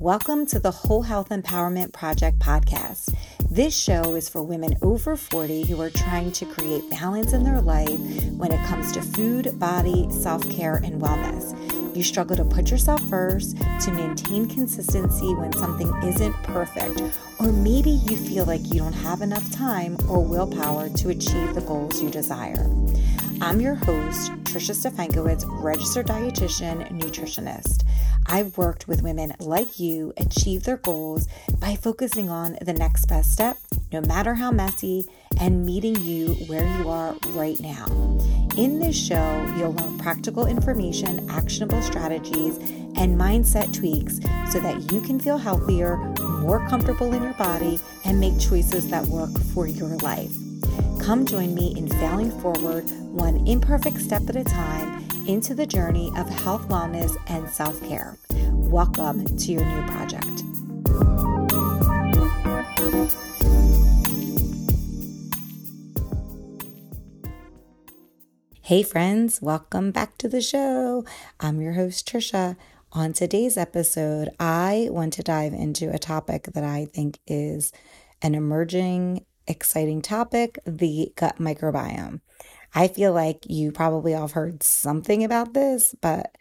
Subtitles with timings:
[0.00, 3.16] Welcome to the Whole Health Empowerment Project podcast.
[3.50, 7.62] This show is for women over 40 who are trying to create balance in their
[7.62, 7.98] life
[8.32, 11.56] when it comes to food, body, self care, and wellness.
[11.96, 17.00] You struggle to put yourself first, to maintain consistency when something isn't perfect,
[17.38, 21.62] or maybe you feel like you don't have enough time or willpower to achieve the
[21.62, 22.70] goals you desire.
[23.40, 27.84] I'm your host, Trisha Stefankowitz, registered dietitian, nutritionist.
[28.24, 31.28] I've worked with women like you achieve their goals
[31.58, 33.58] by focusing on the next best step,
[33.92, 37.84] no matter how messy, and meeting you where you are right now.
[38.56, 42.56] In this show, you'll learn practical information, actionable strategies,
[42.96, 45.98] and mindset tweaks so that you can feel healthier,
[46.40, 50.32] more comfortable in your body, and make choices that work for your life.
[51.06, 56.10] Come join me in failing forward, one imperfect step at a time into the journey
[56.16, 58.18] of health, wellness, and self care.
[58.50, 60.42] Welcome to your new project.
[68.62, 71.04] Hey, friends, welcome back to the show.
[71.38, 72.56] I'm your host, Trisha.
[72.90, 77.72] On today's episode, I want to dive into a topic that I think is
[78.22, 82.20] an emerging, exciting topic the gut microbiome.
[82.74, 86.36] I feel like you probably all have heard something about this, but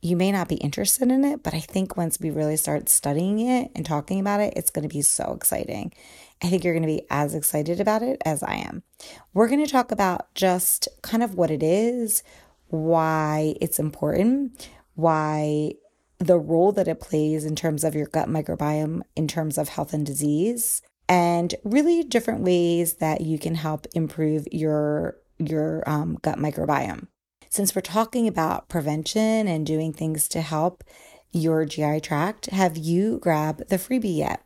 [0.00, 1.42] you may not be interested in it.
[1.42, 4.88] But I think once we really start studying it and talking about it, it's going
[4.88, 5.92] to be so exciting.
[6.42, 8.82] I think you're going to be as excited about it as I am.
[9.32, 12.22] We're going to talk about just kind of what it is,
[12.68, 15.74] why it's important, why
[16.18, 19.92] the role that it plays in terms of your gut microbiome, in terms of health
[19.92, 26.38] and disease, and really different ways that you can help improve your your um, gut
[26.38, 27.08] microbiome.
[27.48, 30.84] Since we're talking about prevention and doing things to help
[31.32, 34.44] your GI tract, have you grabbed the freebie yet?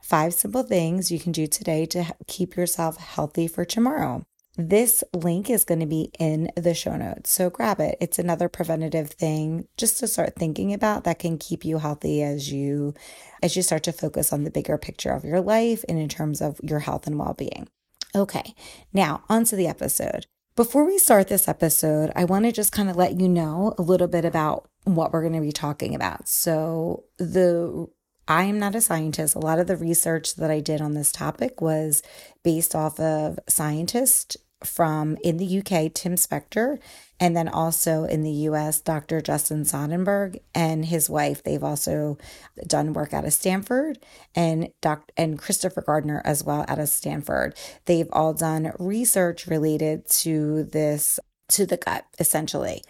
[0.00, 4.24] Five simple things you can do today to keep yourself healthy for tomorrow.
[4.56, 7.30] This link is going to be in the show notes.
[7.30, 7.96] So grab it.
[8.00, 12.52] It's another preventative thing just to start thinking about that can keep you healthy as
[12.52, 12.94] you
[13.42, 16.42] as you start to focus on the bigger picture of your life and in terms
[16.42, 17.68] of your health and well-being.
[18.14, 18.54] Okay,
[18.92, 20.26] now on to the episode.
[20.56, 23.82] Before we start this episode, I want to just kind of let you know a
[23.82, 26.28] little bit about what we're going to be talking about.
[26.28, 27.88] So, the
[28.28, 29.34] I am not a scientist.
[29.34, 32.02] A lot of the research that I did on this topic was
[32.44, 36.78] based off of scientists from in the UK, Tim Spector,
[37.18, 39.20] and then also in the US, Dr.
[39.20, 41.42] Justin Sonnenburg and his wife.
[41.42, 42.18] They've also
[42.66, 43.98] done work out of Stanford
[44.34, 45.12] and Dr.
[45.16, 47.54] and Christopher Gardner as well out of Stanford.
[47.86, 52.82] They've all done research related to this to the gut essentially.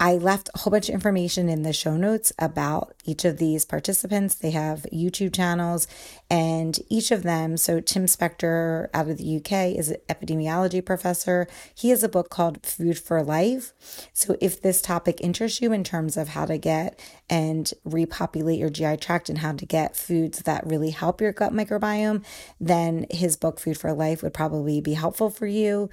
[0.00, 3.64] I left a whole bunch of information in the show notes about each of these
[3.64, 4.36] participants.
[4.36, 5.88] They have YouTube channels,
[6.30, 7.56] and each of them.
[7.56, 11.48] So, Tim Spector out of the UK is an epidemiology professor.
[11.74, 13.72] He has a book called Food for Life.
[14.12, 18.70] So, if this topic interests you in terms of how to get and repopulate your
[18.70, 22.24] GI tract and how to get foods that really help your gut microbiome,
[22.60, 25.90] then his book, Food for Life, would probably be helpful for you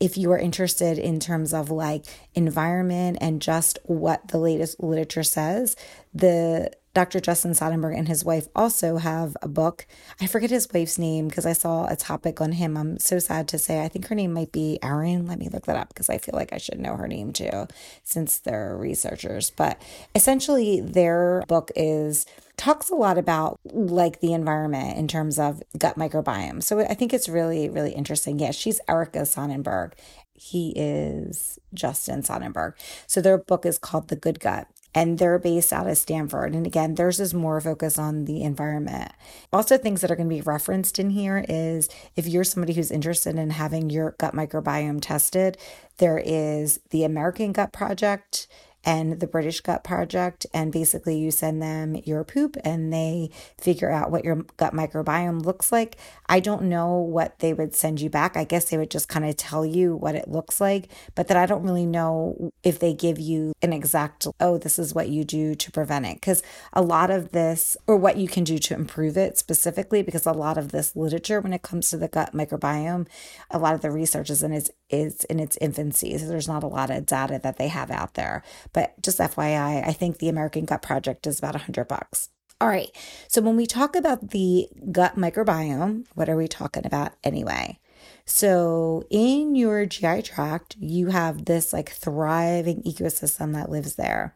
[0.00, 2.04] if you are interested in terms of like
[2.34, 5.76] environment and just what the latest literature says,
[6.14, 7.20] the Dr.
[7.20, 9.86] Justin Sonnenburg and his wife also have a book.
[10.20, 12.76] I forget his wife's name because I saw a topic on him.
[12.76, 13.84] I'm so sad to say.
[13.84, 15.26] I think her name might be Erin.
[15.26, 17.68] Let me look that up because I feel like I should know her name too
[18.02, 19.50] since they're researchers.
[19.50, 19.80] But
[20.14, 22.26] essentially, their book is
[22.58, 26.62] talks a lot about like the environment in terms of gut microbiome.
[26.62, 28.38] So I think it's really, really interesting.
[28.38, 29.92] Yeah, she's Erica Sonnenburg.
[30.34, 32.74] He is Justin Sonnenburg.
[33.06, 36.54] So their book is called The Good Gut and they're based out of Stanford.
[36.54, 39.12] And again, theirs is more focused on the environment.
[39.52, 42.90] Also, things that are going to be referenced in here is if you're somebody who's
[42.90, 45.56] interested in having your gut microbiome tested,
[45.98, 48.48] there is the American Gut Project
[48.88, 50.46] and the British Gut Project.
[50.54, 53.28] And basically, you send them your poop and they
[53.60, 55.98] figure out what your gut microbiome looks like.
[56.26, 58.34] I don't know what they would send you back.
[58.34, 61.36] I guess they would just kind of tell you what it looks like, but then
[61.36, 65.22] I don't really know if they give you an exact, oh, this is what you
[65.22, 66.14] do to prevent it.
[66.14, 66.42] Because
[66.72, 70.32] a lot of this, or what you can do to improve it specifically, because a
[70.32, 73.06] lot of this literature, when it comes to the gut microbiome,
[73.50, 76.16] a lot of the research is in its, is in its infancy.
[76.18, 78.42] So there's not a lot of data that they have out there.
[78.72, 82.30] But just FYI, I think the American Gut Project is about a hundred bucks.
[82.60, 82.90] All right.
[83.28, 87.78] So when we talk about the gut microbiome, what are we talking about anyway?
[88.24, 94.34] So in your GI tract, you have this like thriving ecosystem that lives there.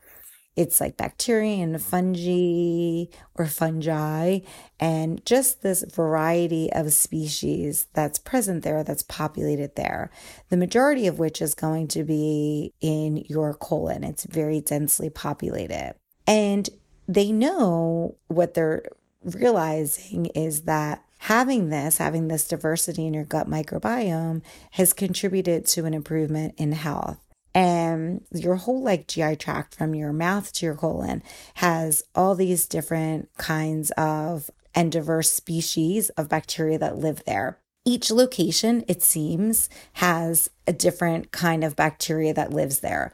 [0.54, 1.82] It's like bacteria and mm-hmm.
[1.82, 4.40] fungi or fungi,
[4.78, 10.10] and just this variety of species that's present there, that's populated there.
[10.50, 14.04] The majority of which is going to be in your colon.
[14.04, 15.94] It's very densely populated.
[16.26, 16.68] And
[17.08, 18.84] they know what they're
[19.24, 25.84] realizing is that having this, having this diversity in your gut microbiome has contributed to
[25.84, 27.18] an improvement in health.
[27.54, 31.22] And your whole like GI tract from your mouth to your colon
[31.54, 37.58] has all these different kinds of and diverse species of bacteria that live there.
[37.84, 43.12] Each location, it seems, has a different kind of bacteria that lives there.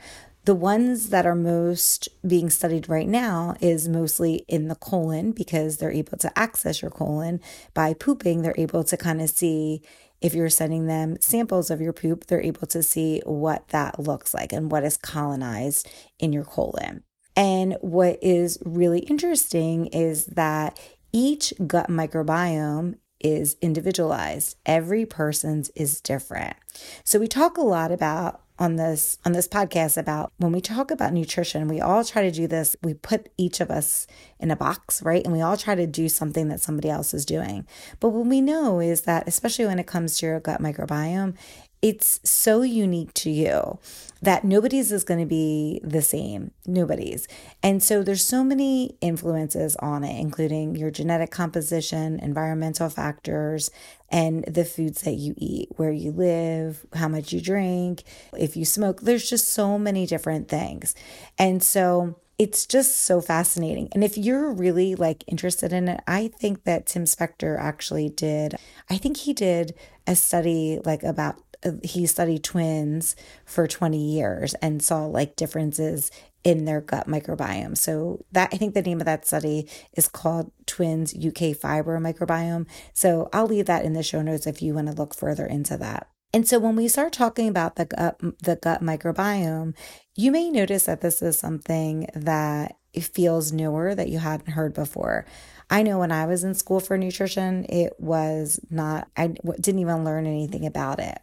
[0.49, 5.77] The ones that are most being studied right now is mostly in the colon because
[5.77, 7.43] they're able to access your colon
[7.75, 8.41] by pooping.
[8.41, 9.83] They're able to kind of see
[10.23, 14.33] if you're sending them samples of your poop, they're able to see what that looks
[14.33, 15.87] like and what is colonized
[16.19, 17.03] in your colon.
[17.37, 20.81] And what is really interesting is that
[21.13, 24.57] each gut microbiome is individualized.
[24.65, 26.57] Every person's is different.
[27.05, 30.91] So we talk a lot about on this on this podcast about when we talk
[30.91, 32.77] about nutrition we all try to do this.
[32.83, 34.07] We put each of us
[34.41, 35.25] in a box right?
[35.25, 37.67] And we all try to do something that somebody else is doing.
[38.01, 41.37] But what we know is that especially when it comes to your gut microbiome
[41.83, 43.79] it's so unique to you
[44.21, 47.29] that nobody's is going to be the same nobody's.
[47.63, 53.71] And so there's so many influences on it including your genetic composition environmental factors
[54.11, 58.03] and the foods that you eat where you live how much you drink
[58.37, 59.03] if you smoke.
[59.03, 60.95] There's just so many different things.
[61.39, 63.89] And so it's just so fascinating.
[63.93, 68.55] And if you're really like interested in it, I think that Tim Spector actually did,
[68.89, 69.75] I think he did
[70.07, 71.37] a study like about
[71.83, 76.11] he studied twins for 20 years and saw like differences
[76.45, 77.77] in their gut microbiome.
[77.77, 82.67] So that I think the name of that study is called Twins UK Fiber Microbiome.
[82.95, 85.77] So I'll leave that in the show notes if you want to look further into
[85.79, 86.09] that.
[86.33, 89.75] And so when we start talking about the gut, the gut microbiome,
[90.15, 95.25] you may notice that this is something that feels newer that you hadn't heard before.
[95.71, 99.29] I know when I was in school for nutrition, it was not, I
[99.61, 101.19] didn't even learn anything about it.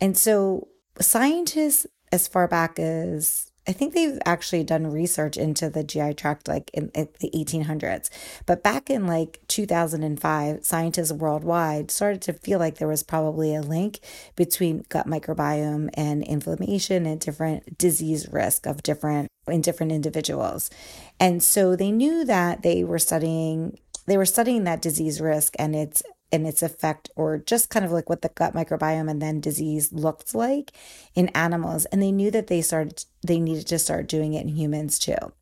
[0.00, 0.68] And so
[1.00, 6.48] scientists, as far back as I think they've actually done research into the GI tract
[6.48, 8.10] like in, in, the 1800s.
[8.44, 13.62] But back in like 2005, scientists worldwide started to feel like there was probably a
[13.62, 14.00] link
[14.36, 20.70] between gut microbiome and inflammation and different disease risk of different in different individuals.
[21.18, 25.74] And so they knew that they were studying they were studying that disease risk and
[25.74, 26.02] its
[26.34, 29.92] and its effect, or just kind of like what the gut microbiome and then disease
[29.92, 30.72] looked like
[31.14, 31.84] in animals.
[31.86, 35.32] And they knew that they started, they needed to start doing it in humans too.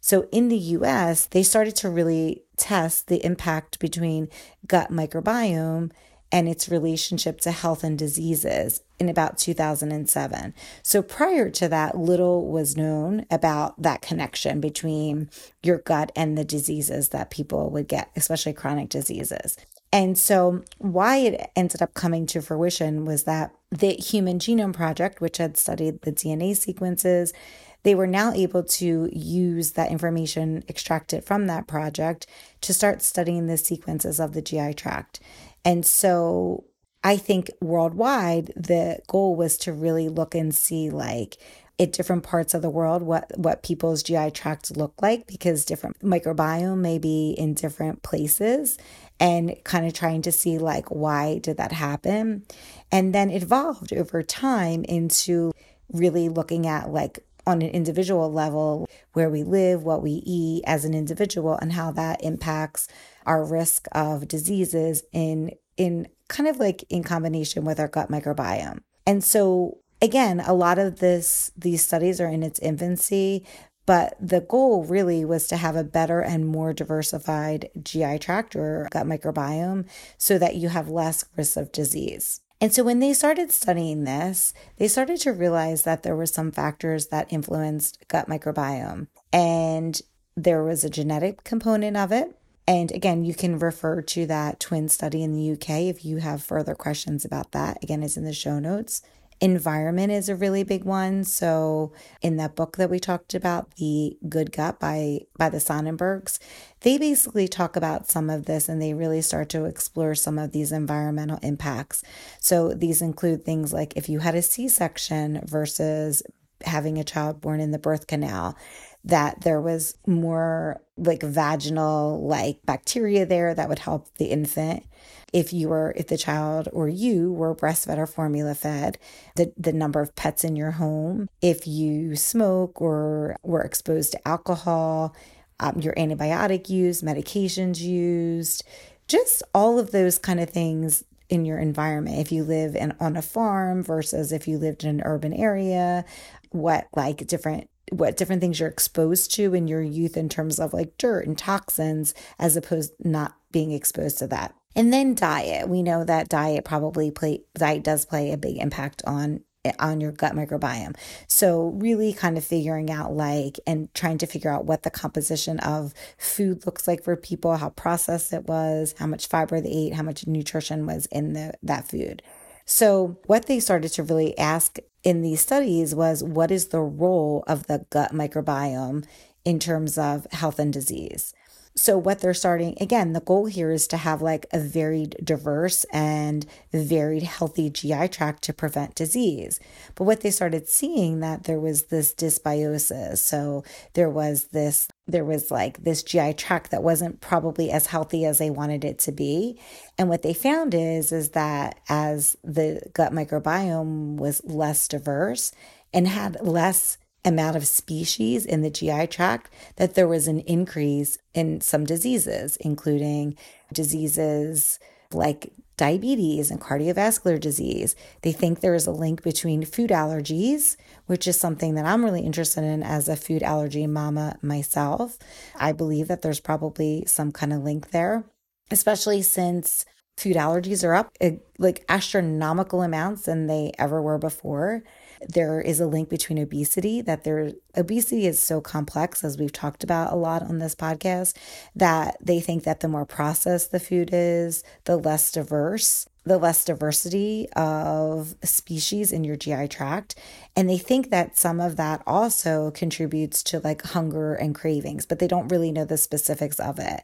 [0.00, 4.28] So in the US, they started to really test the impact between
[4.66, 5.90] gut microbiome
[6.30, 10.54] and its relationship to health and diseases in about 2007.
[10.82, 15.28] So prior to that, little was known about that connection between
[15.62, 19.58] your gut and the diseases that people would get, especially chronic diseases.
[19.92, 25.20] And so, why it ended up coming to fruition was that the Human Genome Project,
[25.20, 27.34] which had studied the DNA sequences,
[27.82, 32.26] they were now able to use that information extracted from that project
[32.62, 35.20] to start studying the sequences of the GI tract.
[35.62, 36.64] And so,
[37.04, 41.36] I think worldwide, the goal was to really look and see like
[41.78, 45.98] at different parts of the world what what people's GI tracts look like because different
[46.00, 48.78] microbiome may be in different places
[49.20, 52.44] and kind of trying to see like why did that happen?
[52.90, 55.52] And then evolved over time into
[55.92, 60.84] really looking at like on an individual level where we live what we eat as
[60.84, 62.88] an individual and how that impacts
[63.26, 68.80] our risk of diseases in in kind of like in combination with our gut microbiome.
[69.06, 73.44] And so again, a lot of this these studies are in its infancy,
[73.86, 78.88] but the goal really was to have a better and more diversified GI tract or
[78.90, 82.40] gut microbiome so that you have less risk of disease.
[82.60, 86.52] And so when they started studying this, they started to realize that there were some
[86.52, 89.08] factors that influenced gut microbiome.
[89.32, 90.00] And
[90.36, 92.36] there was a genetic component of it.
[92.68, 96.40] And again, you can refer to that twin study in the UK if you have
[96.40, 97.82] further questions about that.
[97.82, 99.02] Again, it's in the show notes
[99.42, 101.24] environment is a really big one.
[101.24, 106.38] So in that book that we talked about the good gut by by the sonnenburgs
[106.82, 110.52] they basically talk about some of this and they really start to explore some of
[110.52, 112.02] these environmental impacts.
[112.40, 116.22] So these include things like if you had a c-section versus
[116.64, 118.56] having a child born in the birth canal
[119.04, 124.84] that there was more like vaginal like bacteria there that would help the infant
[125.32, 128.98] if you were if the child or you were breastfed or formula fed
[129.36, 134.28] the the number of pets in your home if you smoke or were exposed to
[134.28, 135.14] alcohol
[135.60, 138.64] um, your antibiotic use medications used
[139.08, 142.18] just all of those kind of things in your environment.
[142.18, 146.04] If you live in on a farm versus if you lived in an urban area
[146.50, 150.72] what like different what different things you're exposed to in your youth in terms of
[150.72, 155.82] like dirt and toxins as opposed not being exposed to that and then diet we
[155.82, 159.40] know that diet probably play diet does play a big impact on
[159.78, 160.96] on your gut microbiome.
[161.28, 165.60] So, really kind of figuring out like and trying to figure out what the composition
[165.60, 169.94] of food looks like for people, how processed it was, how much fiber they ate,
[169.94, 172.22] how much nutrition was in the that food.
[172.64, 177.44] So, what they started to really ask in these studies was what is the role
[177.46, 179.04] of the gut microbiome
[179.44, 181.34] in terms of health and disease?
[181.74, 185.84] So, what they're starting again, the goal here is to have like a varied, diverse,
[185.84, 189.58] and varied, healthy GI tract to prevent disease.
[189.94, 193.18] But what they started seeing that there was this dysbiosis.
[193.18, 193.64] So,
[193.94, 198.36] there was this, there was like this GI tract that wasn't probably as healthy as
[198.36, 199.58] they wanted it to be.
[199.96, 205.52] And what they found is, is that as the gut microbiome was less diverse
[205.94, 211.18] and had less amount of species in the GI tract that there was an increase
[211.34, 213.36] in some diseases, including
[213.72, 214.78] diseases
[215.12, 217.96] like diabetes and cardiovascular disease.
[218.22, 220.76] They think there is a link between food allergies,
[221.06, 225.18] which is something that I'm really interested in as a food allergy mama myself.
[225.56, 228.24] I believe that there's probably some kind of link there,
[228.70, 229.84] especially since
[230.16, 234.82] food allergies are up eh, like astronomical amounts than they ever were before
[235.28, 239.84] there is a link between obesity that there obesity is so complex as we've talked
[239.84, 241.36] about a lot on this podcast
[241.74, 246.64] that they think that the more processed the food is the less diverse the less
[246.64, 250.14] diversity of species in your GI tract.
[250.54, 255.18] And they think that some of that also contributes to like hunger and cravings, but
[255.18, 257.02] they don't really know the specifics of it.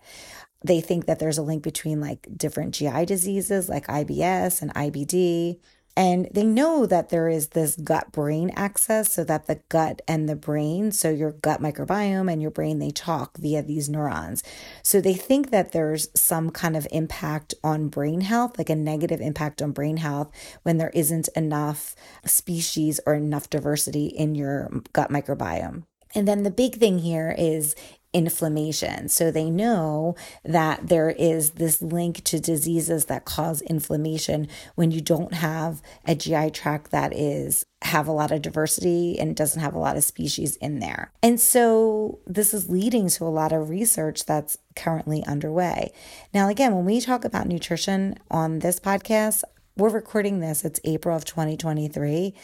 [0.65, 5.59] They think that there's a link between like different GI diseases like IBS and IBD
[5.99, 10.29] and they know that there is this gut brain axis so that the gut and
[10.29, 14.45] the brain, so your gut microbiome and your brain, they talk via these neurons.
[14.85, 19.21] So they think that there's some kind of impact on brain health, like a negative
[19.21, 20.31] impact on brain health
[20.63, 25.83] when there isn't enough species or enough diversity in your gut microbiome.
[26.15, 27.75] And then the big thing here is
[28.13, 29.09] inflammation.
[29.09, 35.01] So they know that there is this link to diseases that cause inflammation when you
[35.01, 39.75] don't have a GI tract that is have a lot of diversity and doesn't have
[39.75, 41.13] a lot of species in there.
[41.23, 45.93] And so this is leading to a lot of research that's currently underway.
[46.33, 49.45] Now again, when we talk about nutrition on this podcast,
[49.77, 52.35] we're recording this it's April of 2023.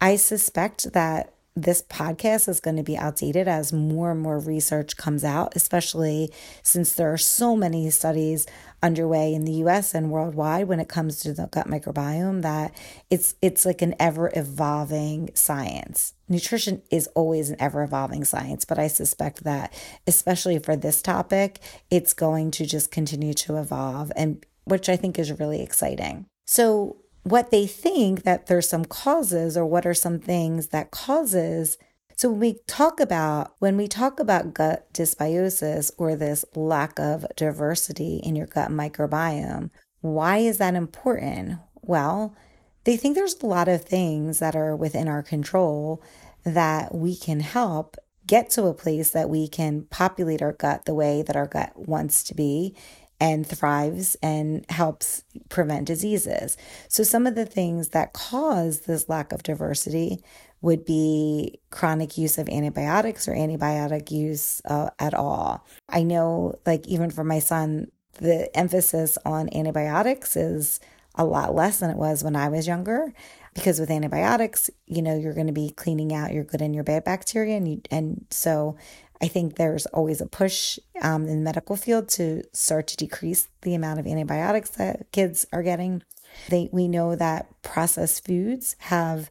[0.00, 4.96] I suspect that this podcast is going to be outdated as more and more research
[4.96, 8.46] comes out, especially since there are so many studies
[8.82, 12.72] underway in the US and worldwide when it comes to the gut microbiome that
[13.10, 16.14] it's it's like an ever evolving science.
[16.28, 19.72] Nutrition is always an ever evolving science, but I suspect that
[20.06, 21.58] especially for this topic,
[21.90, 26.26] it's going to just continue to evolve and which I think is really exciting.
[26.46, 31.78] So what they think that there's some causes or what are some things that causes
[32.18, 37.24] so when we talk about when we talk about gut dysbiosis or this lack of
[37.36, 39.70] diversity in your gut microbiome,
[40.00, 41.60] why is that important?
[41.80, 42.34] Well,
[42.82, 46.02] they think there's a lot of things that are within our control
[46.42, 47.96] that we can help
[48.26, 51.70] get to a place that we can populate our gut the way that our gut
[51.76, 52.74] wants to be
[53.20, 56.56] and thrives and helps prevent diseases.
[56.88, 60.22] So, some of the things that cause this lack of diversity
[60.60, 65.64] would be chronic use of antibiotics or antibiotic use uh, at all.
[65.88, 70.80] I know, like, even for my son, the emphasis on antibiotics is
[71.14, 73.12] a lot less than it was when I was younger
[73.54, 76.84] because with antibiotics, you know, you're going to be cleaning out your good and your
[76.84, 78.76] bad bacteria and you, and so
[79.20, 83.48] I think there's always a push um, in the medical field to start to decrease
[83.62, 86.02] the amount of antibiotics that kids are getting.
[86.48, 89.30] They, we know that processed foods have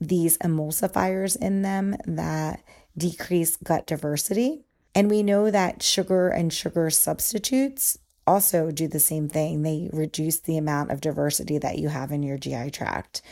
[0.00, 2.62] these emulsifiers in them that
[2.96, 4.64] decrease gut diversity.
[4.94, 9.62] And we know that sugar and sugar substitutes also do the same thing.
[9.62, 13.22] They reduce the amount of diversity that you have in your GI tract.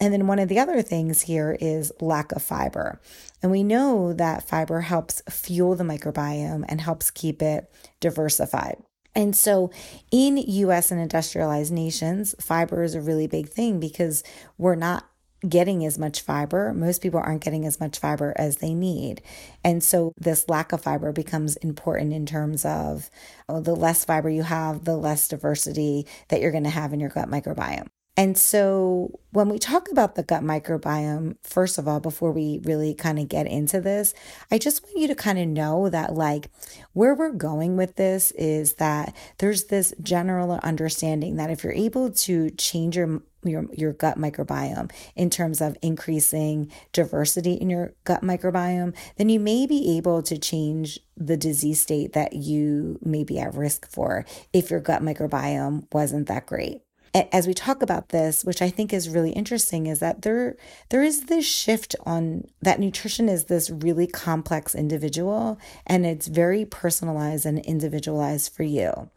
[0.00, 3.00] And then one of the other things here is lack of fiber.
[3.42, 8.82] And we know that fiber helps fuel the microbiome and helps keep it diversified.
[9.14, 9.70] And so
[10.10, 14.22] in US and industrialized nations, fiber is a really big thing because
[14.56, 15.06] we're not
[15.48, 16.72] getting as much fiber.
[16.72, 19.22] Most people aren't getting as much fiber as they need.
[19.64, 23.10] And so this lack of fiber becomes important in terms of
[23.48, 27.00] oh, the less fiber you have, the less diversity that you're going to have in
[27.00, 27.88] your gut microbiome.
[28.20, 32.92] And so, when we talk about the gut microbiome, first of all, before we really
[32.92, 34.12] kind of get into this,
[34.50, 36.50] I just want you to kind of know that, like,
[36.92, 42.10] where we're going with this is that there's this general understanding that if you're able
[42.10, 48.20] to change your your, your gut microbiome in terms of increasing diversity in your gut
[48.20, 53.38] microbiome, then you may be able to change the disease state that you may be
[53.38, 56.82] at risk for if your gut microbiome wasn't that great
[57.14, 60.56] as we talk about this, which I think is really interesting, is that there
[60.90, 66.64] there is this shift on that nutrition is this really complex individual and it's very
[66.64, 69.10] personalized and individualized for you.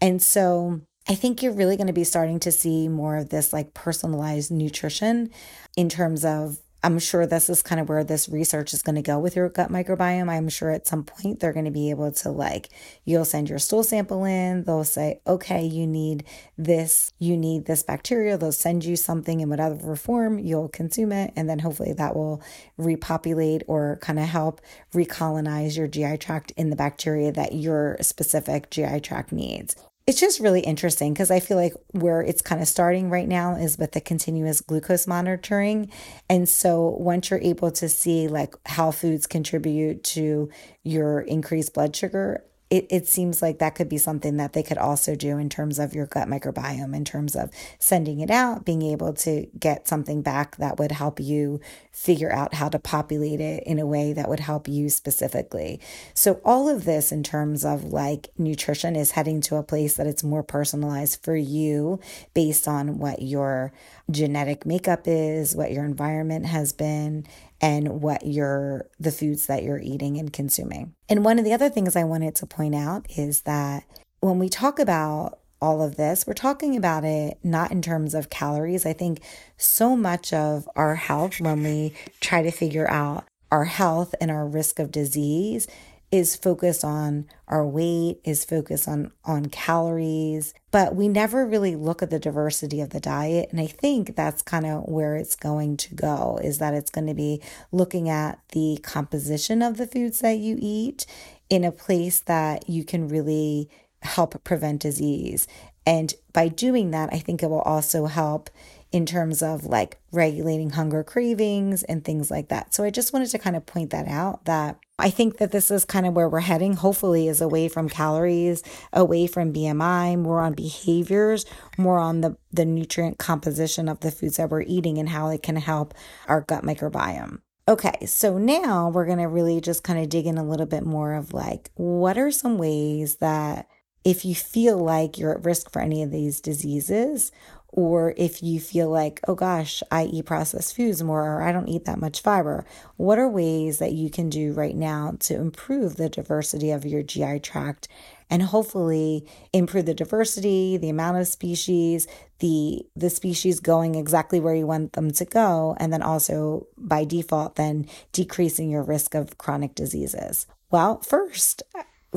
[0.00, 3.52] And so I think you're really going to be starting to see more of this
[3.52, 5.30] like personalized nutrition
[5.76, 9.02] in terms of I'm sure this is kind of where this research is going to
[9.02, 10.28] go with your gut microbiome.
[10.28, 12.68] I'm sure at some point they're going to be able to, like,
[13.06, 14.64] you'll send your stool sample in.
[14.64, 16.24] They'll say, okay, you need
[16.58, 18.36] this, you need this bacteria.
[18.36, 21.32] They'll send you something in whatever form, you'll consume it.
[21.34, 22.42] And then hopefully that will
[22.76, 24.60] repopulate or kind of help
[24.92, 29.74] recolonize your GI tract in the bacteria that your specific GI tract needs
[30.06, 33.56] it's just really interesting because I feel like where it's kind of starting right now
[33.56, 35.90] is with the continuous glucose monitoring.
[36.28, 40.50] And so once you're able to see like how foods contribute to
[40.82, 44.78] your increased blood sugar, it, it seems like that could be something that they could
[44.78, 48.82] also do in terms of your gut microbiome, in terms of sending it out, being
[48.82, 51.60] able to get something back that would help you
[51.92, 55.78] figure out how to populate it in a way that would help you specifically.
[56.14, 60.06] So, all of this in terms of like nutrition is heading to a place that
[60.06, 62.00] it's more personalized for you
[62.32, 63.72] based on what your
[64.10, 67.26] genetic makeup is, what your environment has been,
[67.60, 70.94] and what you're the foods that you're eating and consuming.
[71.08, 73.84] And one of the other things I wanted to point out is that
[74.20, 78.28] when we talk about all of this, we're talking about it not in terms of
[78.28, 78.84] calories.
[78.84, 79.22] I think
[79.56, 84.46] so much of our health, when we try to figure out our health and our
[84.46, 85.66] risk of disease,
[86.10, 92.02] is focused on our weight, is focused on on calories, but we never really look
[92.02, 93.48] at the diversity of the diet.
[93.50, 97.06] And I think that's kind of where it's going to go is that it's going
[97.06, 101.06] to be looking at the composition of the foods that you eat
[101.50, 103.68] in a place that you can really
[104.02, 105.46] help prevent disease.
[105.86, 108.50] And by doing that, I think it will also help
[108.94, 112.72] in terms of like regulating hunger cravings and things like that.
[112.72, 115.72] So I just wanted to kind of point that out that I think that this
[115.72, 120.40] is kind of where we're heading, hopefully, is away from calories, away from BMI, more
[120.40, 121.44] on behaviors,
[121.76, 125.42] more on the, the nutrient composition of the foods that we're eating and how it
[125.42, 125.92] can help
[126.28, 127.40] our gut microbiome.
[127.66, 130.86] Okay, so now we're going to really just kind of dig in a little bit
[130.86, 133.66] more of like, what are some ways that
[134.04, 137.32] if you feel like you're at risk for any of these diseases,
[137.76, 141.68] or if you feel like, oh gosh, I eat processed foods more, or I don't
[141.68, 142.64] eat that much fiber,
[142.96, 147.02] what are ways that you can do right now to improve the diversity of your
[147.02, 147.88] GI tract
[148.30, 152.06] and hopefully improve the diversity, the amount of species,
[152.38, 157.04] the the species going exactly where you want them to go, and then also by
[157.04, 160.46] default then decreasing your risk of chronic diseases.
[160.70, 161.64] Well, first,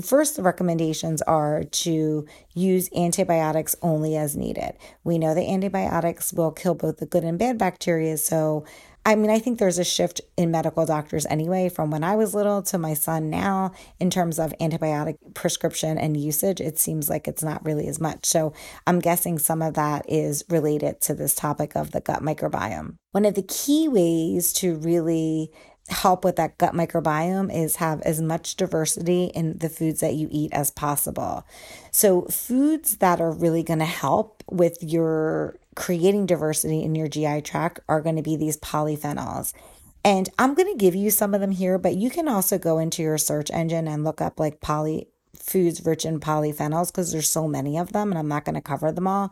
[0.01, 4.73] First, the recommendations are to use antibiotics only as needed.
[5.03, 8.17] We know that antibiotics will kill both the good and bad bacteria.
[8.17, 8.63] So,
[9.05, 12.35] I mean, I think there's a shift in medical doctors anyway from when I was
[12.35, 16.61] little to my son now in terms of antibiotic prescription and usage.
[16.61, 18.25] It seems like it's not really as much.
[18.25, 18.53] So,
[18.85, 22.97] I'm guessing some of that is related to this topic of the gut microbiome.
[23.13, 25.49] One of the key ways to really
[25.89, 30.27] help with that gut microbiome is have as much diversity in the foods that you
[30.31, 31.45] eat as possible.
[31.91, 37.41] So, foods that are really going to help with your creating diversity in your GI
[37.41, 39.53] tract are going to be these polyphenols.
[40.03, 42.79] And I'm going to give you some of them here, but you can also go
[42.79, 47.29] into your search engine and look up like poly foods rich in polyphenols because there's
[47.29, 49.31] so many of them and I'm not going to cover them all.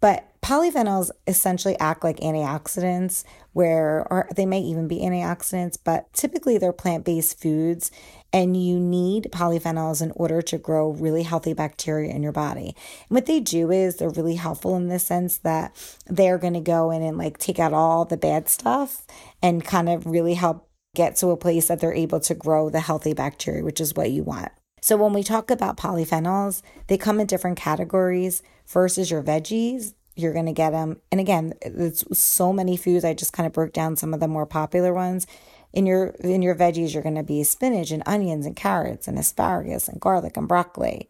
[0.00, 6.56] But Polyphenols essentially act like antioxidants, where, or they may even be antioxidants, but typically
[6.56, 7.90] they're plant based foods,
[8.32, 12.76] and you need polyphenols in order to grow really healthy bacteria in your body.
[13.08, 16.60] And what they do is they're really helpful in the sense that they're going to
[16.60, 19.04] go in and like take out all the bad stuff
[19.42, 22.78] and kind of really help get to a place that they're able to grow the
[22.78, 24.52] healthy bacteria, which is what you want.
[24.80, 28.44] So when we talk about polyphenols, they come in different categories.
[28.64, 29.94] First is your veggies.
[30.16, 31.00] You're going to get them.
[31.12, 33.04] And again, it's so many foods.
[33.04, 35.26] I just kind of broke down some of the more popular ones.
[35.72, 39.18] In your in your veggies, you're going to be spinach and onions and carrots and
[39.18, 41.08] asparagus and garlic and broccoli.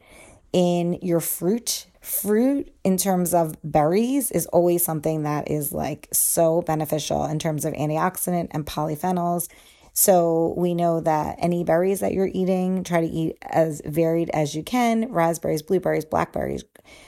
[0.53, 6.63] In your fruit, fruit in terms of berries is always something that is like so
[6.63, 9.49] beneficial in terms of antioxidant and polyphenols.
[9.93, 14.55] So we know that any berries that you're eating, try to eat as varied as
[14.55, 16.65] you can raspberries, blueberries, blackberries,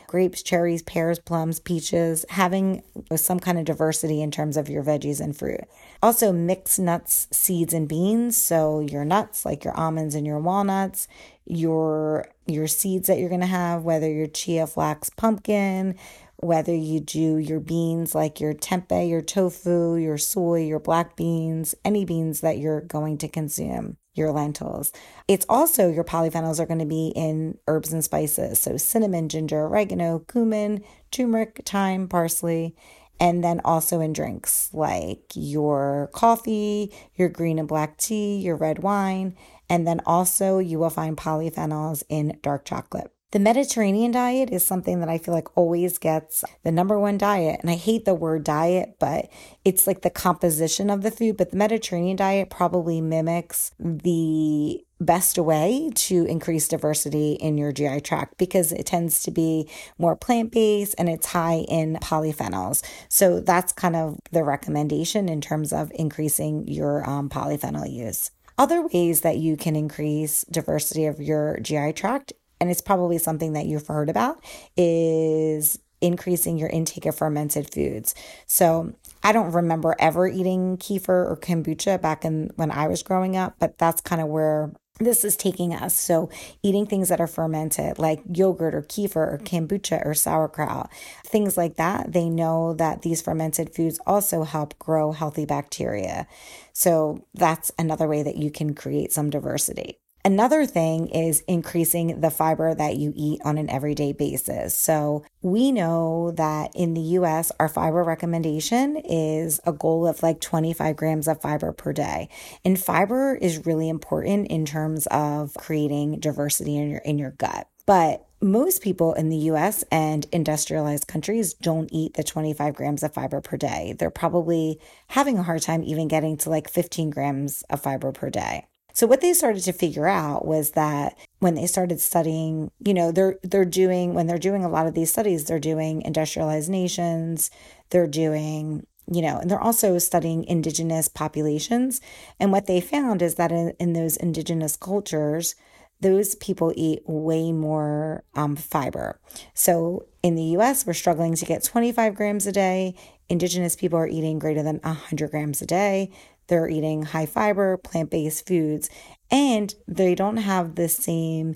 [0.09, 2.83] grapes, cherries, pears, plums, peaches, having
[3.15, 5.61] some kind of diversity in terms of your veggies and fruit.
[6.03, 8.37] Also, mix nuts, seeds, and beans.
[8.37, 11.07] So your nuts, like your almonds and your walnuts,
[11.47, 15.97] your your seeds that you're going to have, whether your chia, flax, pumpkin,
[16.41, 21.75] whether you do your beans like your tempeh, your tofu, your soy, your black beans,
[21.85, 24.93] any beans that you're going to consume, your lentils.
[25.27, 28.59] It's also your polyphenols are going to be in herbs and spices.
[28.59, 32.75] So cinnamon, ginger, oregano, cumin, turmeric, thyme, parsley,
[33.21, 38.81] and then also in drinks like your coffee, your green and black tea, your red
[38.81, 39.37] wine,
[39.69, 43.13] and then also you will find polyphenols in dark chocolate.
[43.31, 47.61] The Mediterranean diet is something that I feel like always gets the number one diet.
[47.61, 49.29] And I hate the word diet, but
[49.67, 51.37] it's like the composition of the food.
[51.37, 58.01] But the Mediterranean diet probably mimics the best way to increase diversity in your GI
[58.01, 62.83] tract because it tends to be more plant based and it's high in polyphenols.
[63.11, 68.31] So that's kind of the recommendation in terms of increasing your um, polyphenol use.
[68.59, 73.53] Other ways that you can increase diversity of your GI tract and it's probably something
[73.55, 74.45] that you've heard about,
[74.77, 78.15] is increasing your intake of fermented foods.
[78.47, 83.37] So I don't remember ever eating kefir or kombucha back in when I was growing
[83.37, 85.97] up, but that's kind of where this is taking us.
[85.97, 86.29] So,
[86.63, 90.91] eating things that are fermented, like yogurt or kefir or kombucha or sauerkraut,
[91.25, 96.27] things like that, they know that these fermented foods also help grow healthy bacteria.
[96.73, 99.99] So, that's another way that you can create some diversity.
[100.29, 104.75] Another thing is increasing the fiber that you eat on an everyday basis.
[104.75, 110.43] So we know that in the US, our fiber recommendation is a goal of like
[110.43, 112.29] 25 grams of fiber per day.
[112.63, 117.67] And fiber is really important in terms of creating diversity in your, in your gut.
[117.87, 123.15] But most people in the US and industrialized countries don't eat the 25 grams of
[123.15, 123.95] fiber per day.
[123.99, 128.29] They're probably having a hard time even getting to like 15 grams of fiber per
[128.29, 128.67] day.
[128.99, 133.13] So what they started to figure out was that when they started studying, you know,
[133.13, 137.49] they're they're doing when they're doing a lot of these studies, they're doing industrialized nations,
[137.91, 142.01] they're doing you know, and they're also studying indigenous populations.
[142.41, 145.55] And what they found is that in, in those indigenous cultures,
[146.01, 149.21] those people eat way more um, fiber.
[149.55, 152.97] So in the US, we're struggling to get 25 grams a day.
[153.29, 156.11] Indigenous people are eating greater than 100 grams a day.
[156.49, 158.91] They're eating high fiber, plant based foods,
[159.31, 161.55] and they don't have the same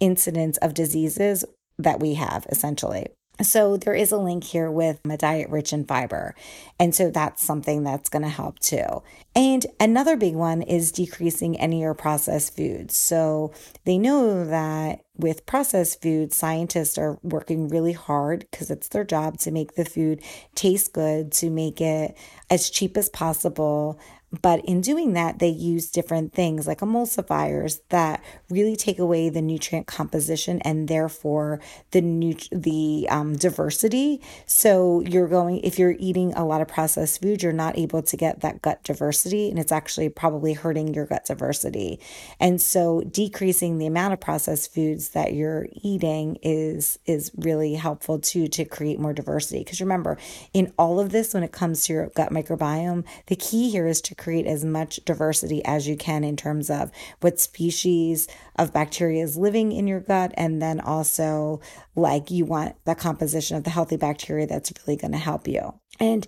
[0.00, 1.44] incidence of diseases
[1.78, 3.06] that we have, essentially.
[3.40, 6.34] So there is a link here with a diet rich in fiber.
[6.78, 9.02] And so that's something that's going to help too.
[9.34, 12.96] And another big one is decreasing any your processed foods.
[12.96, 13.52] So
[13.84, 19.38] they know that with processed foods, scientists are working really hard because it's their job
[19.38, 20.20] to make the food
[20.54, 22.16] taste good, to make it
[22.50, 23.98] as cheap as possible,
[24.40, 29.42] but in doing that, they use different things like emulsifiers that really take away the
[29.42, 34.22] nutrient composition and therefore the nut- the um, diversity.
[34.46, 38.16] So you're going if you're eating a lot of processed food, you're not able to
[38.16, 42.00] get that gut diversity, and it's actually probably hurting your gut diversity.
[42.40, 48.18] And so decreasing the amount of processed foods that you're eating is is really helpful
[48.18, 49.58] too to create more diversity.
[49.58, 50.16] Because remember,
[50.54, 54.00] in all of this, when it comes to your gut microbiome, the key here is
[54.02, 59.22] to create as much diversity as you can in terms of what species of bacteria
[59.22, 60.32] is living in your gut.
[60.34, 61.60] And then also,
[61.96, 65.74] like, you want the composition of the healthy bacteria that's really going to help you.
[65.98, 66.26] And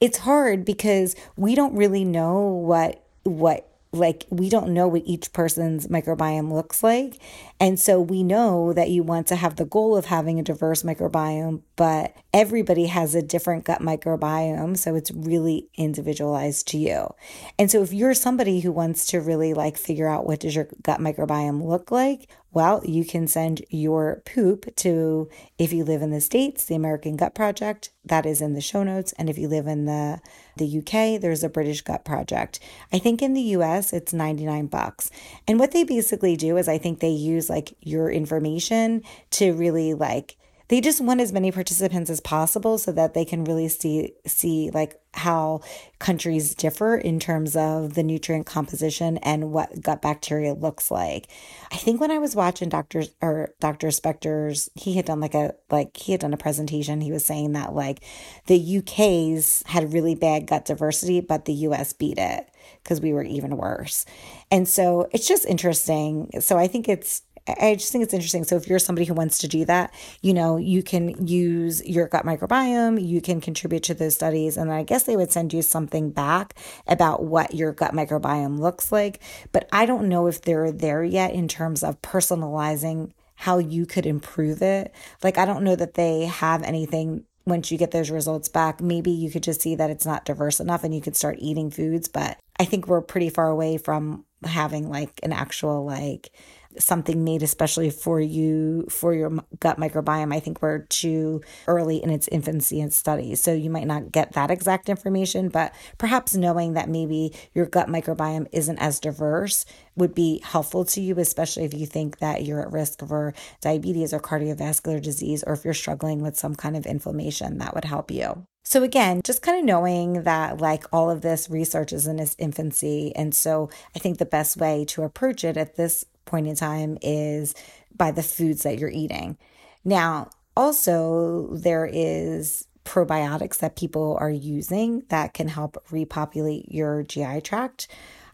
[0.00, 5.32] it's hard because we don't really know what, what, like we don't know what each
[5.34, 7.18] person's microbiome looks like
[7.62, 10.82] and so we know that you want to have the goal of having a diverse
[10.82, 14.76] microbiome but everybody has a different gut microbiome.
[14.76, 17.12] So it's really individualized to you.
[17.58, 20.68] And so if you're somebody who wants to really like figure out what does your
[20.82, 26.10] gut microbiome look like, well, you can send your poop to, if you live in
[26.10, 27.90] the States, the American Gut Project.
[28.04, 29.14] That is in the show notes.
[29.16, 30.20] And if you live in the,
[30.58, 32.60] the UK, there's a British Gut Project.
[32.92, 35.10] I think in the US, it's 99 bucks.
[35.48, 39.94] And what they basically do is I think they use like your information to really
[39.94, 40.36] like
[40.72, 44.70] they just want as many participants as possible so that they can really see see
[44.70, 45.60] like how
[45.98, 51.28] countries differ in terms of the nutrient composition and what gut bacteria looks like.
[51.70, 53.02] I think when I was watching Dr.
[53.20, 53.88] or Dr.
[53.88, 57.02] Spector's, he had done like a like he had done a presentation.
[57.02, 58.02] He was saying that like
[58.46, 62.48] the UK's had really bad gut diversity, but the US beat it
[62.82, 64.06] because we were even worse.
[64.50, 66.30] And so it's just interesting.
[66.40, 68.44] So I think it's I just think it's interesting.
[68.44, 72.06] So if you're somebody who wants to do that, you know, you can use your
[72.06, 75.62] gut microbiome, you can contribute to those studies, and I guess they would send you
[75.62, 76.54] something back
[76.86, 79.20] about what your gut microbiome looks like.
[79.50, 84.06] But I don't know if they're there yet in terms of personalizing how you could
[84.06, 84.94] improve it.
[85.24, 89.10] Like I don't know that they have anything once you get those results back, maybe
[89.10, 92.08] you could just see that it's not diverse enough and you could start eating foods.
[92.08, 96.30] But I think we're pretty far away from having like an actual like
[96.78, 99.30] something made especially for you for your
[99.60, 103.86] gut microbiome i think we're too early in its infancy and studies so you might
[103.86, 109.00] not get that exact information but perhaps knowing that maybe your gut microbiome isn't as
[109.00, 109.64] diverse
[109.96, 114.12] would be helpful to you especially if you think that you're at risk for diabetes
[114.12, 118.10] or cardiovascular disease or if you're struggling with some kind of inflammation that would help
[118.10, 122.18] you so, again, just kind of knowing that like all of this research is in
[122.18, 123.14] its infancy.
[123.16, 126.98] And so I think the best way to approach it at this point in time
[127.02, 127.54] is
[127.96, 129.36] by the foods that you're eating.
[129.84, 137.40] Now, also, there is probiotics that people are using that can help repopulate your GI
[137.42, 137.88] tract.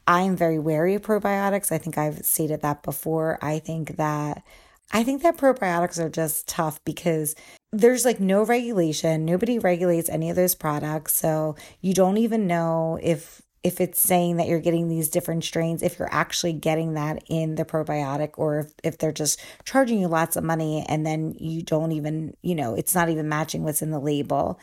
[0.06, 1.70] I'm very wary of probiotics.
[1.70, 3.38] I think I've stated that before.
[3.42, 4.42] I think that
[4.90, 7.34] I think that probiotics are just tough because
[7.72, 9.26] there's like no regulation.
[9.26, 11.14] Nobody regulates any of those products.
[11.14, 15.82] So you don't even know if if it's saying that you're getting these different strains,
[15.82, 20.08] if you're actually getting that in the probiotic, or if, if they're just charging you
[20.08, 23.82] lots of money and then you don't even, you know, it's not even matching what's
[23.82, 24.58] in the label.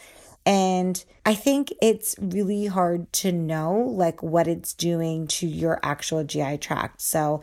[0.45, 6.23] And I think it's really hard to know like what it's doing to your actual
[6.23, 7.01] GI tract.
[7.01, 7.41] So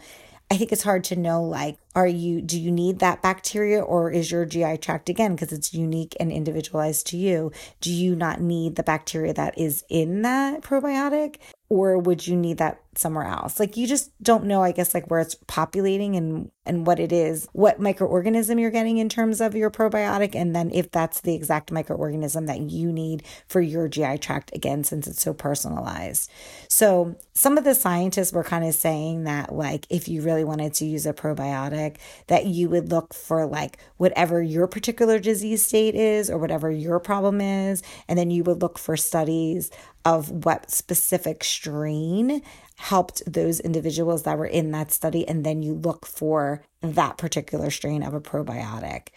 [0.52, 4.10] I think it's hard to know like are you do you need that bacteria or
[4.10, 5.34] is your GI tract again?
[5.34, 7.52] Because it's unique and individualized to you.
[7.80, 11.36] Do you not need the bacteria that is in that probiotic
[11.72, 13.58] or would you need that somewhere else?
[13.58, 17.12] Like you just don't know i guess like where it's populating and and what it
[17.12, 21.34] is what microorganism you're getting in terms of your probiotic and then if that's the
[21.34, 26.30] exact microorganism that you need for your gi tract again since it's so personalized.
[26.68, 30.74] So some of the scientists were kind of saying that like if you really wanted
[30.74, 31.96] to use a probiotic
[32.28, 37.00] that you would look for like whatever your particular disease state is or whatever your
[37.00, 39.70] problem is and then you would look for studies
[40.04, 42.42] of what specific strain
[42.76, 45.26] helped those individuals that were in that study.
[45.26, 49.08] And then you look for that particular strain of a probiotic.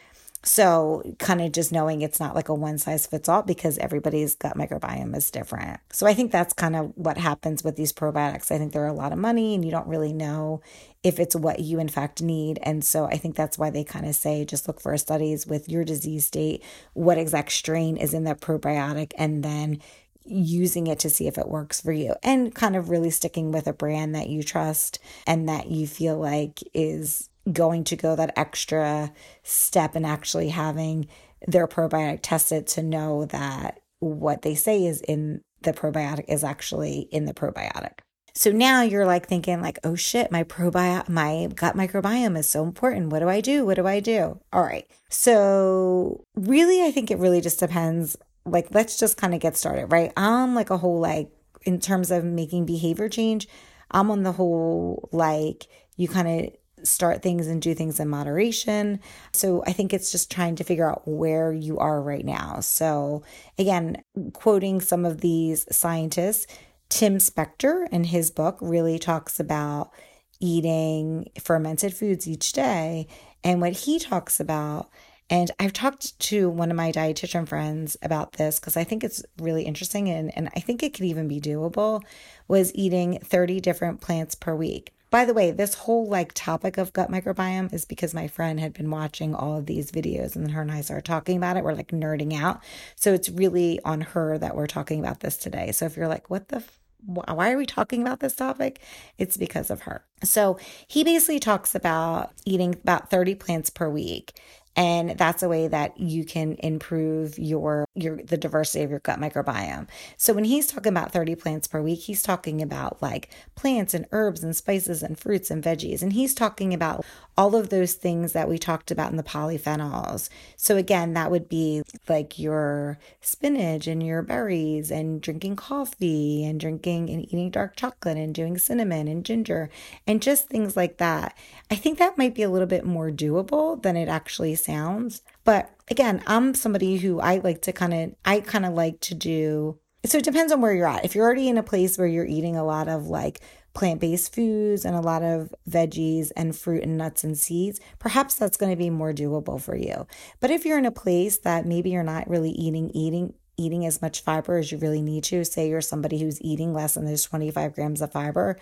[0.48, 4.36] So, kind of just knowing it's not like a one size fits all because everybody's
[4.36, 5.80] gut microbiome is different.
[5.92, 8.52] So, I think that's kind of what happens with these probiotics.
[8.52, 10.62] I think they're a lot of money and you don't really know
[11.02, 12.60] if it's what you in fact need.
[12.62, 15.68] And so, I think that's why they kind of say just look for studies with
[15.68, 19.80] your disease state, what exact strain is in that probiotic, and then
[20.26, 23.68] using it to see if it works for you and kind of really sticking with
[23.68, 28.34] a brand that you trust and that you feel like is going to go that
[28.36, 29.12] extra
[29.44, 31.08] step and actually having
[31.48, 37.08] their probiotic tested to know that what they say is in the probiotic is actually
[37.12, 38.00] in the probiotic.
[38.38, 42.64] So now you're like thinking like, oh shit, my probiotic, my gut microbiome is so
[42.64, 43.10] important.
[43.10, 43.66] What do I do?
[43.66, 44.40] What do I do?
[44.52, 44.86] All right.
[45.10, 49.88] So really, I think it really just depends like let's just kind of get started,
[49.88, 50.12] right?
[50.16, 51.30] I'm like a whole like
[51.64, 53.48] in terms of making behavior change,
[53.92, 59.00] I'm on the whole like you kind of start things and do things in moderation.
[59.34, 62.60] So I think it's just trying to figure out where you are right now.
[62.60, 63.24] So
[63.58, 64.04] again,
[64.34, 66.48] quoting some of these scientists,
[66.90, 69.92] Tim Spector in his book really talks about
[70.40, 73.08] eating fermented foods each day.
[73.44, 74.90] And what he talks about
[75.30, 79.24] and I've talked to one of my dietitian friends about this because I think it's
[79.40, 82.04] really interesting and, and I think it could even be doable
[82.48, 84.92] was eating 30 different plants per week.
[85.10, 88.74] by the way, this whole like topic of gut microbiome is because my friend had
[88.74, 91.64] been watching all of these videos and then her and I started talking about it.
[91.64, 92.62] We're like nerding out.
[92.96, 95.72] So it's really on her that we're talking about this today.
[95.72, 98.82] So if you're like, what the f- why are we talking about this topic?
[99.20, 100.04] It's because of her.
[100.24, 100.58] So
[100.88, 104.34] he basically talks about eating about 30 plants per week
[104.76, 109.20] and that's a way that you can improve your your the diversity of your gut
[109.20, 109.88] microbiome.
[110.18, 114.06] So when he's talking about 30 plants per week, he's talking about like plants and
[114.12, 117.06] herbs and spices and fruits and veggies and he's talking about
[117.38, 120.30] all of those things that we talked about in the polyphenols.
[120.56, 126.60] So again, that would be like your spinach and your berries and drinking coffee and
[126.60, 129.70] drinking and eating dark chocolate and doing cinnamon and ginger
[130.08, 131.38] and just things like that.
[131.70, 135.22] I think that might be a little bit more doable than it actually sounds.
[135.44, 139.16] But again, I'm somebody who I like to kind of, I kind of like to
[139.16, 139.80] do.
[140.06, 141.06] So it depends on where you're at.
[141.06, 143.40] If you're already in a place where you're eating a lot of like
[143.74, 148.36] plant based foods and a lot of veggies and fruit and nuts and seeds, perhaps
[148.36, 150.08] that's going to be more doable for you.
[150.40, 154.02] But if you're in a place that maybe you're not really eating, eating, eating as
[154.02, 157.24] much fiber as you really need to, say you're somebody who's eating less than those
[157.24, 158.58] 25 grams of fiber,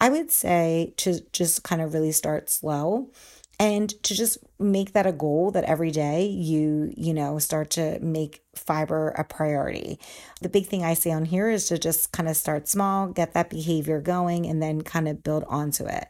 [0.00, 3.10] I would say to just kind of really start slow
[3.58, 7.98] and to just make that a goal that every day you you know start to
[8.00, 10.00] make fiber a priority.
[10.40, 13.34] The big thing i say on here is to just kind of start small get
[13.34, 16.06] that behavior going and then kind of build onto it.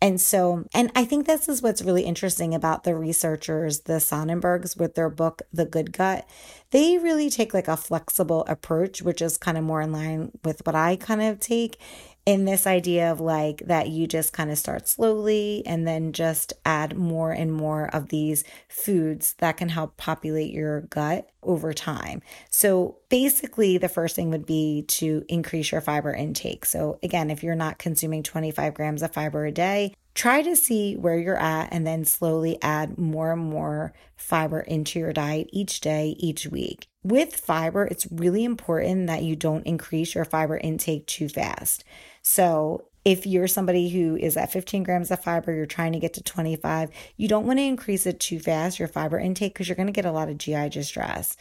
[0.00, 4.78] And so and i think this is what's really interesting about the researchers the sonnenburgs
[4.78, 6.26] with their book the good gut.
[6.70, 10.64] They really take like a flexible approach which is kind of more in line with
[10.64, 11.78] what i kind of take
[12.26, 16.52] in this idea of like that you just kind of start slowly and then just
[16.64, 22.20] add more and more of these foods that can help populate your gut over time.
[22.50, 26.66] So basically, the first thing would be to increase your fiber intake.
[26.66, 30.96] So, again, if you're not consuming 25 grams of fiber a day, try to see
[30.96, 35.80] where you're at and then slowly add more and more fiber into your diet each
[35.80, 36.86] day, each week.
[37.02, 41.84] With fiber, it's really important that you don't increase your fiber intake too fast.
[42.22, 46.14] So if you're somebody who is at 15 grams of fiber, you're trying to get
[46.14, 49.76] to 25, you don't want to increase it too fast, your fiber intake, because you're
[49.76, 51.36] going to get a lot of GI distress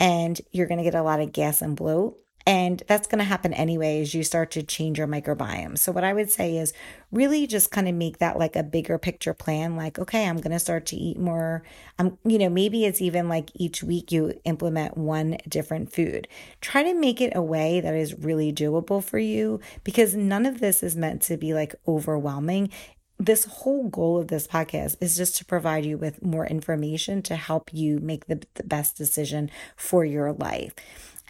[0.00, 2.18] and you're going to get a lot of gas and bloat.
[2.46, 5.78] And that's going to happen anyway as you start to change your microbiome.
[5.78, 6.74] So, what I would say is
[7.10, 9.76] really just kind of make that like a bigger picture plan.
[9.76, 11.62] Like, okay, I'm going to start to eat more.
[11.98, 16.28] I'm, you know, maybe it's even like each week you implement one different food.
[16.60, 20.60] Try to make it a way that is really doable for you because none of
[20.60, 22.70] this is meant to be like overwhelming
[23.18, 27.36] this whole goal of this podcast is just to provide you with more information to
[27.36, 30.74] help you make the, the best decision for your life.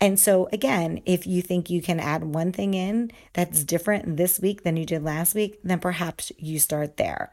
[0.01, 3.67] And so, again, if you think you can add one thing in that's mm-hmm.
[3.67, 7.33] different this week than you did last week, then perhaps you start there.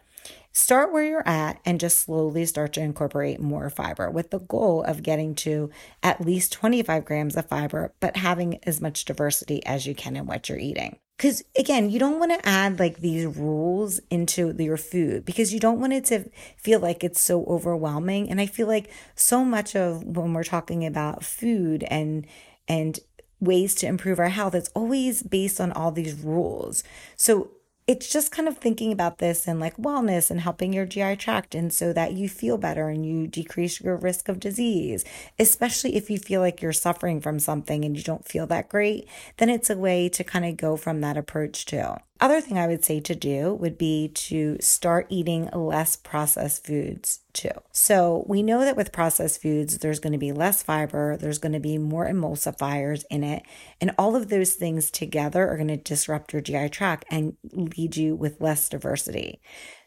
[0.53, 4.83] Start where you're at and just slowly start to incorporate more fiber with the goal
[4.83, 5.69] of getting to
[6.03, 10.25] at least 25 grams of fiber, but having as much diversity as you can in
[10.25, 10.97] what you're eating.
[11.15, 15.59] Because again, you don't want to add like these rules into your food because you
[15.59, 18.29] don't want it to feel like it's so overwhelming.
[18.29, 22.25] And I feel like so much of when we're talking about food and
[22.67, 22.99] and
[23.39, 26.83] ways to improve our health, it's always based on all these rules.
[27.15, 27.51] So
[27.87, 31.55] it's just kind of thinking about this and like wellness and helping your GI tract
[31.55, 35.03] and so that you feel better and you decrease your risk of disease,
[35.39, 39.07] especially if you feel like you're suffering from something and you don't feel that great,
[39.37, 41.95] then it's a way to kind of go from that approach too.
[42.21, 47.21] Other thing I would say to do would be to start eating less processed foods
[47.33, 47.49] too.
[47.71, 51.53] So we know that with processed foods, there's going to be less fiber, there's going
[51.53, 53.41] to be more emulsifiers in it,
[53.81, 57.97] and all of those things together are going to disrupt your GI tract and lead
[57.97, 59.41] you with less diversity.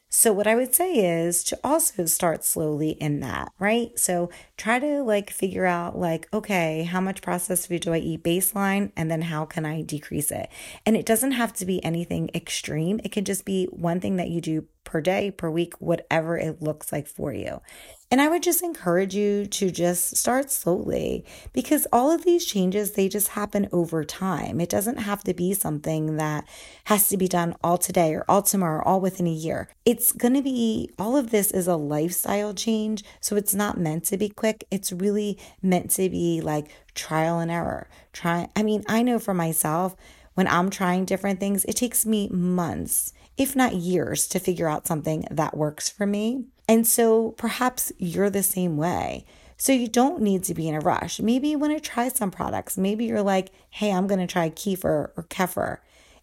[0.08, 3.98] So, what I would say is to also start slowly in that, right?
[3.98, 8.22] So, try to like figure out, like, okay, how much processed food do I eat
[8.22, 8.92] baseline?
[8.96, 10.48] And then how can I decrease it?
[10.86, 14.28] And it doesn't have to be anything extreme, it can just be one thing that
[14.28, 17.60] you do per day, per week, whatever it looks like for you.
[18.10, 22.92] And I would just encourage you to just start slowly because all of these changes,
[22.92, 24.60] they just happen over time.
[24.60, 26.44] It doesn't have to be something that
[26.84, 29.68] has to be done all today or all tomorrow, or all within a year.
[29.84, 33.02] It's going to be, all of this is a lifestyle change.
[33.20, 34.43] So it's not meant to be quick.
[34.70, 37.88] It's really meant to be like trial and error.
[38.12, 39.96] Try, I mean, I know for myself,
[40.34, 44.86] when I'm trying different things, it takes me months, if not years, to figure out
[44.86, 46.44] something that works for me.
[46.68, 49.24] And so perhaps you're the same way.
[49.56, 51.20] So you don't need to be in a rush.
[51.20, 52.76] Maybe you want to try some products.
[52.76, 55.78] Maybe you're like, hey, I'm going to try kefir or kefir.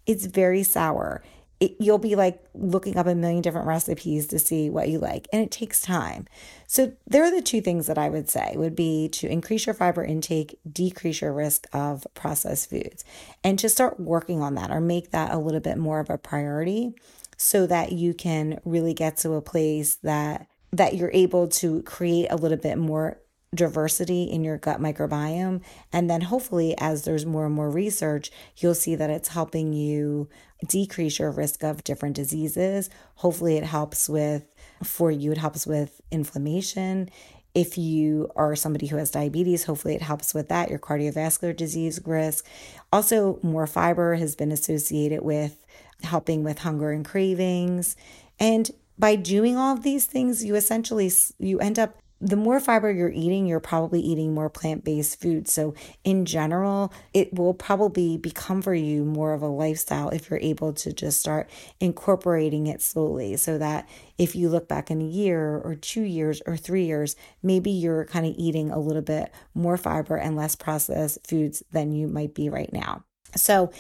[0.05, 1.23] It's very sour.
[1.61, 5.27] It, you'll be like looking up a million different recipes to see what you like
[5.31, 6.27] and it takes time.
[6.67, 8.53] So there are the two things that i would say.
[8.55, 13.05] Would be to increase your fiber intake decrease your risk of processed foods
[13.43, 16.17] and to start working on that or make that a little bit more of a
[16.17, 16.93] priority
[17.37, 22.27] so that you can really get to a place that that you're able to create
[22.31, 23.20] a little bit more
[23.53, 25.61] diversity in your gut microbiome.
[25.91, 30.29] And then hopefully, as there's more and more research, you'll see that it's helping you
[30.67, 32.89] decrease your risk of different diseases.
[33.15, 34.45] Hopefully, it helps with,
[34.83, 37.09] for you, it helps with inflammation.
[37.53, 41.99] If you are somebody who has diabetes, hopefully it helps with that, your cardiovascular disease
[42.05, 42.45] risk.
[42.93, 45.65] Also, more fiber has been associated with
[46.03, 47.97] helping with hunger and cravings.
[48.39, 52.91] And by doing all of these things, you essentially you end up the more fiber
[52.91, 55.47] you're eating, you're probably eating more plant based food.
[55.47, 60.39] So, in general, it will probably become for you more of a lifestyle if you're
[60.39, 61.49] able to just start
[61.79, 63.35] incorporating it slowly.
[63.37, 67.15] So that if you look back in a year or two years or three years,
[67.41, 71.91] maybe you're kind of eating a little bit more fiber and less processed foods than
[71.91, 73.03] you might be right now.
[73.35, 73.71] So,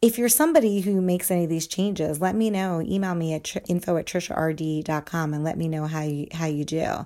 [0.00, 2.80] if you're somebody who makes any of these changes, let me know.
[2.80, 6.64] Email me at tr- info at triciard.com and let me know how you how you
[6.64, 7.04] do.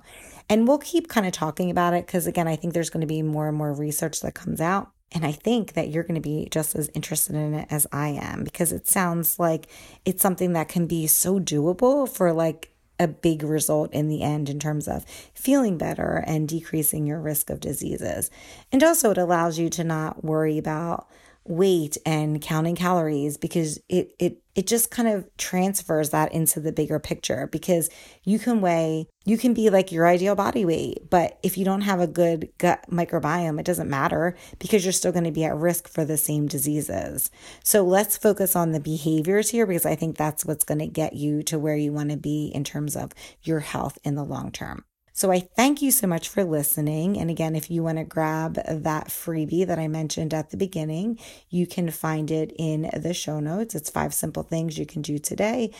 [0.49, 3.07] And we'll keep kind of talking about it because, again, I think there's going to
[3.07, 4.91] be more and more research that comes out.
[5.11, 8.09] And I think that you're going to be just as interested in it as I
[8.09, 9.67] am because it sounds like
[10.05, 14.49] it's something that can be so doable for like a big result in the end
[14.49, 18.31] in terms of feeling better and decreasing your risk of diseases.
[18.71, 21.07] And also, it allows you to not worry about
[21.45, 26.71] weight and counting calories because it it it just kind of transfers that into the
[26.71, 27.89] bigger picture because
[28.23, 31.81] you can weigh you can be like your ideal body weight but if you don't
[31.81, 35.55] have a good gut microbiome it doesn't matter because you're still going to be at
[35.55, 37.29] risk for the same diseases.
[37.63, 41.13] So let's focus on the behaviors here because i think that's what's going to get
[41.13, 43.11] you to where you want to be in terms of
[43.43, 47.19] your health in the long term so I thank you so much for listening.
[47.19, 51.19] And again, if you want to grab that freebie that I mentioned at the beginning,
[51.49, 53.75] you can find it in the show notes.
[53.75, 55.71] It's five simple things you can do today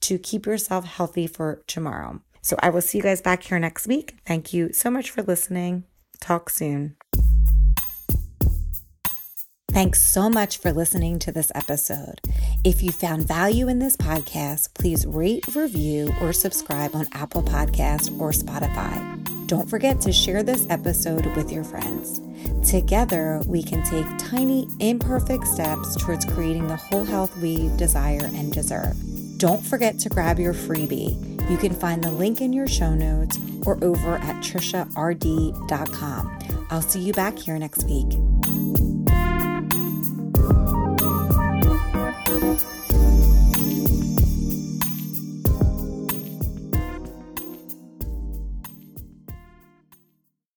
[0.00, 2.22] to keep yourself healthy for tomorrow.
[2.40, 4.16] So I will see you guys back here next week.
[4.26, 5.84] Thank you so much for listening.
[6.20, 6.96] Talk soon.
[9.78, 12.20] Thanks so much for listening to this episode.
[12.64, 18.20] If you found value in this podcast, please rate, review, or subscribe on Apple Podcast
[18.20, 19.46] or Spotify.
[19.46, 22.20] Don't forget to share this episode with your friends.
[22.68, 28.52] Together, we can take tiny, imperfect steps towards creating the whole health we desire and
[28.52, 28.96] deserve.
[29.38, 31.14] Don't forget to grab your freebie.
[31.48, 34.96] You can find the link in your show notes or over at triciard.com.
[36.68, 38.97] I'll see you back here next week.
[42.28, 42.77] Thank you.